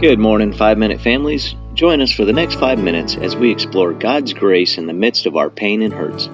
[0.00, 1.54] Good morning, five minute families.
[1.74, 5.24] Join us for the next five minutes as we explore God's grace in the midst
[5.24, 6.26] of our pain and hurts.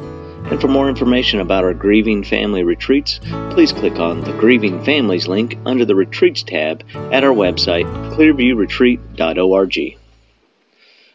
[0.51, 3.21] And for more information about our Grieving Family Retreats,
[3.51, 7.85] please click on the Grieving Families link under the Retreats tab at our website,
[8.15, 9.99] clearviewretreat.org.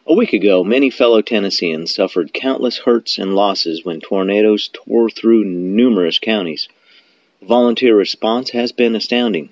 [0.05, 5.46] A week ago, many fellow Tennesseans suffered countless hurts and losses when tornadoes tore through
[5.46, 6.70] numerous counties.
[7.39, 9.52] The volunteer response has been astounding.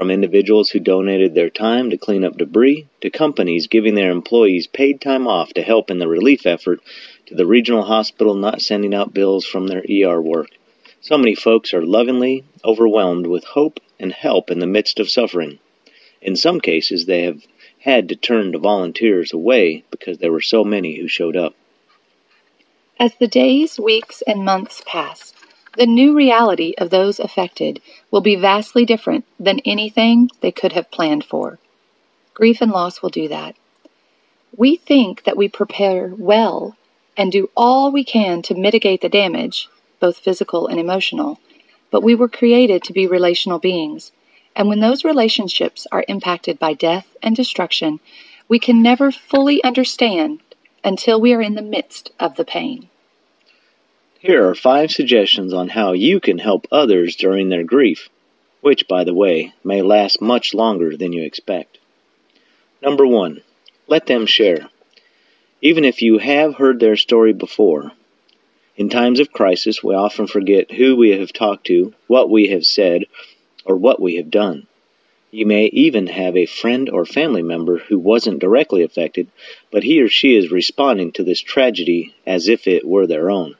[0.00, 4.66] From individuals who donated their time to clean up debris, to companies giving their employees
[4.66, 6.80] paid time off to help in the relief effort,
[7.26, 10.48] to the regional hospital not sending out bills from their ER work.
[11.02, 15.58] So many folks are lovingly overwhelmed with hope and help in the midst of suffering.
[16.22, 17.42] In some cases, they have
[17.80, 21.54] had to turn to volunteers away because there were so many who showed up.
[22.98, 25.34] As the days, weeks, and months pass,
[25.80, 27.80] the new reality of those affected
[28.10, 31.58] will be vastly different than anything they could have planned for.
[32.34, 33.56] Grief and loss will do that.
[34.54, 36.76] We think that we prepare well
[37.16, 39.70] and do all we can to mitigate the damage,
[40.00, 41.40] both physical and emotional.
[41.90, 44.12] But we were created to be relational beings,
[44.54, 48.00] and when those relationships are impacted by death and destruction,
[48.48, 50.40] we can never fully understand
[50.84, 52.90] until we are in the midst of the pain.
[54.20, 58.10] Here are five suggestions on how you can help others during their grief,
[58.60, 61.78] which, by the way, may last much longer than you expect.
[62.82, 63.40] Number one,
[63.88, 64.68] let them share
[65.62, 67.92] even if you have heard their story before.
[68.76, 72.64] In times of crisis, we often forget who we have talked to, what we have
[72.64, 73.04] said,
[73.64, 74.66] or what we have done.
[75.30, 79.28] You may even have a friend or family member who wasn't directly affected,
[79.70, 83.56] but he or she is responding to this tragedy as if it were their own.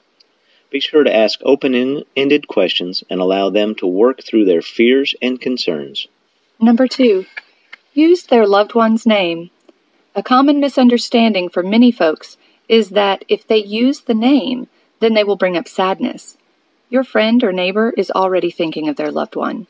[0.71, 5.15] Be sure to ask open ended questions and allow them to work through their fears
[5.21, 6.07] and concerns.
[6.61, 7.27] Number two,
[7.95, 9.51] use their loved one's name
[10.15, 12.37] a common misunderstanding for many folks
[12.69, 14.67] is that if they use the name,
[14.99, 16.37] then they will bring up sadness.
[16.89, 19.69] Your friend or neighbor is already thinking of their loved one.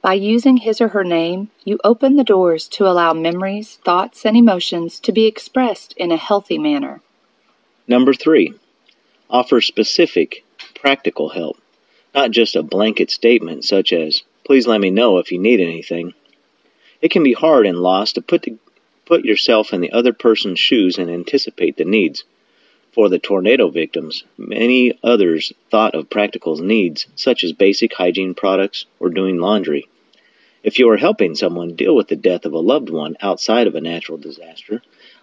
[0.00, 4.36] By using his or her name, you open the doors to allow memories, thoughts, and
[4.36, 7.00] emotions to be expressed in a healthy manner.
[7.88, 8.54] Number three,
[9.30, 11.56] offer specific, practical help,
[12.14, 16.12] not just a blanket statement such as, please let me know if you need anything.
[17.00, 18.46] It can be hard in loss to put
[19.06, 22.24] put yourself in the other person's shoes and anticipate the needs.
[22.92, 28.86] For the tornado victims, many others thought of practical needs, such as basic hygiene products
[28.98, 29.88] or doing laundry.
[30.62, 33.74] If you are helping someone deal with the death of a loved one outside of
[33.74, 34.82] a natural disaster,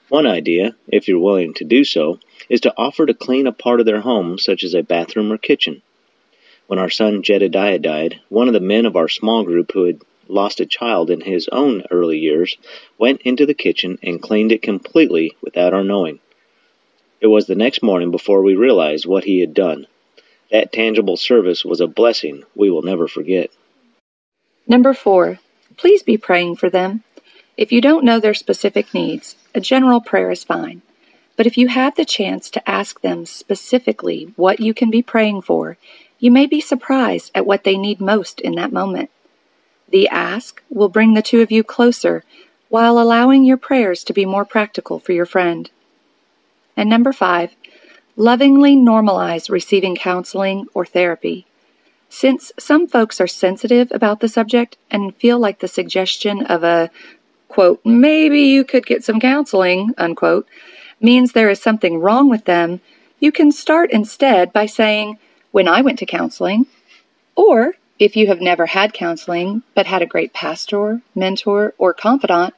[0.10, 2.20] one idea, if you're willing to do so,
[2.50, 5.38] is to offer to clean a part of their home, such as a bathroom or
[5.38, 5.82] kitchen.
[6.68, 10.02] When our son Jedediah died, one of the men of our small group who had
[10.28, 12.58] lost a child in his own early years,
[12.98, 16.20] went into the kitchen and cleaned it completely without our knowing.
[17.20, 19.88] It was the next morning before we realized what he had done.
[20.52, 23.50] That tangible service was a blessing we will never forget.
[24.68, 25.40] Number four,
[25.78, 27.04] please be praying for them.
[27.58, 30.84] If you don't know their specific needs, a general prayer is fine.
[31.36, 35.42] But if you have the chance to ask them specifically what you can be praying
[35.42, 35.78] for,
[36.20, 39.10] you may be surprised at what they need most in that moment.
[39.90, 42.24] The ask will bring the two of you closer
[42.70, 45.70] while allowing your prayers to be more practical for your friend.
[46.76, 47.56] And number five,
[48.16, 51.46] lovingly normalize receiving counseling or therapy.
[52.10, 56.90] Since some folks are sensitive about the subject and feel like the suggestion of a,
[57.58, 60.48] quote, maybe you could get some counseling, unquote,
[61.02, 62.80] means there is something wrong with them,
[63.20, 65.18] you can start instead by saying,
[65.50, 66.68] when I went to counseling,
[67.36, 72.54] or if you have never had counseling but had a great pastor, mentor, or confidant,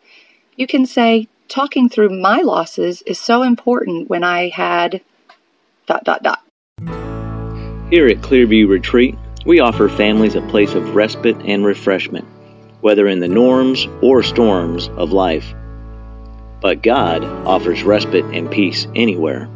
[0.57, 4.99] you can say, talking through my losses is so important when I had
[5.87, 6.43] dot dot dot.
[7.89, 12.27] Here at Clearview Retreat, we offer families a place of respite and refreshment,
[12.81, 15.53] whether in the norms or storms of life.
[16.61, 19.49] But God offers respite and peace anywhere.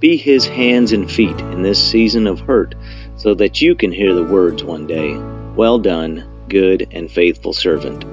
[0.00, 2.74] Be His hands and feet in this season of hurt
[3.16, 5.16] so that you can hear the words one day
[5.56, 8.04] Well done, good and faithful servant.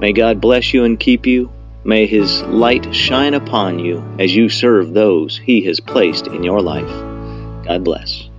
[0.00, 1.52] May God bless you and keep you.
[1.84, 6.60] May His light shine upon you as you serve those He has placed in your
[6.60, 6.90] life.
[7.66, 8.31] God bless.